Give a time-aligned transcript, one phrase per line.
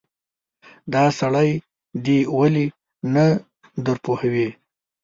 [0.93, 1.49] دا سړی
[2.05, 2.65] دې ولې
[3.13, 3.25] نه
[3.85, 4.47] درپوهوې.